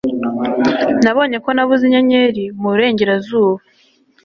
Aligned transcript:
Nabonye 1.03 1.37
ko 1.43 1.49
nabuze 1.55 1.83
inyenyeri 1.85 2.43
mu 2.59 2.67
burengerazuba 2.73 3.61